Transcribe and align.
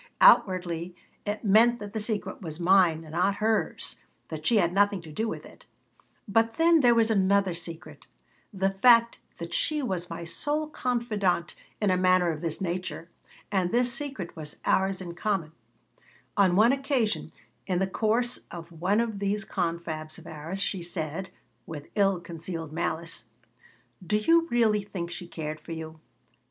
Outwardly 0.19 0.95
it 1.27 1.43
meant 1.43 1.77
that 1.77 1.93
the 1.93 1.99
secret 1.99 2.41
was 2.41 2.59
mine, 2.59 3.01
not 3.01 3.35
hers; 3.35 3.97
that 4.29 4.47
she 4.47 4.55
had 4.57 4.73
nothing 4.73 4.99
to 5.03 5.11
do 5.11 5.27
with 5.27 5.45
it; 5.45 5.67
but 6.27 6.53
then 6.55 6.79
there 6.79 6.95
was 6.95 7.11
another 7.11 7.53
secret 7.53 8.07
the 8.51 8.71
fact 8.71 9.19
that 9.37 9.53
she 9.53 9.83
was 9.83 10.09
my 10.09 10.23
sole 10.23 10.67
confidante 10.67 11.53
in 11.79 11.91
a 11.91 11.97
matter 11.97 12.31
of 12.31 12.41
this 12.41 12.59
nature 12.59 13.11
and 13.51 13.69
this 13.71 13.93
secret 13.93 14.35
was 14.35 14.57
ours 14.65 15.01
in 15.01 15.13
common 15.13 15.51
On 16.35 16.55
one 16.55 16.71
occasion, 16.71 17.29
in 17.67 17.77
the 17.77 17.85
course 17.85 18.39
of 18.49 18.71
one 18.71 18.99
of 18.99 19.19
these 19.19 19.45
confabs 19.45 20.17
of 20.17 20.25
ours, 20.25 20.59
she 20.59 20.81
said, 20.81 21.29
with 21.67 21.89
ill 21.93 22.19
concealed 22.19 22.71
malice: 22.73 23.25
"Do 24.03 24.17
you 24.17 24.47
really 24.49 24.81
think 24.81 25.11
she 25.11 25.27
cared 25.27 25.59
for 25.59 25.73
you? 25.73 25.99